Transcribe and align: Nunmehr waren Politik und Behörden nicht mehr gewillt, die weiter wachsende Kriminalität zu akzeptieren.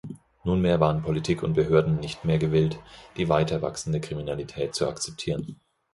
Nunmehr 0.43 0.79
waren 0.79 1.03
Politik 1.03 1.43
und 1.43 1.53
Behörden 1.53 1.99
nicht 1.99 2.25
mehr 2.25 2.39
gewillt, 2.39 2.79
die 3.17 3.29
weiter 3.29 3.61
wachsende 3.61 4.01
Kriminalität 4.01 4.73
zu 4.73 4.87
akzeptieren. 4.87 5.59